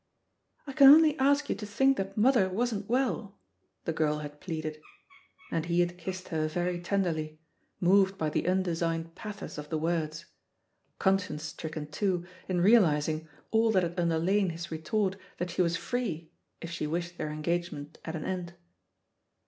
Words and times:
"I 0.65 0.73
can 0.73 0.87
only 0.87 1.15
ask 1.19 1.47
you 1.47 1.53
to 1.55 1.65
think 1.67 1.97
that 1.97 2.17
mother 2.17 2.49
wasn't 2.49 2.89
well," 2.89 3.37
the 3.85 3.93
girl 3.93 4.17
had 4.17 4.39
pleaded. 4.41 4.81
And 5.51 5.67
he 5.67 5.79
had 5.81 5.99
kissed 5.99 6.29
her 6.29 6.47
very 6.47 6.81
tenderly, 6.81 7.39
moved 7.79 8.17
by 8.17 8.31
the 8.31 8.47
undesigned 8.47 9.13
pathos 9.13 9.59
of 9.59 9.69
the 9.69 9.77
words— 9.77 10.25
conscience 10.97 11.43
stricken, 11.43 11.85
too, 11.85 12.25
in 12.47 12.61
realising 12.61 13.29
all 13.51 13.71
that 13.73 13.83
had 13.83 13.99
underlain 13.99 14.49
his 14.49 14.71
retort 14.71 15.17
that 15.37 15.51
she 15.51 15.61
was 15.61 15.77
free 15.77 16.31
if 16.61 16.71
she 16.71 16.87
wished 16.87 17.19
their 17.19 17.29
engagement 17.29 17.99
at 18.03 18.15
an 18.15 18.25
end. 18.25 18.55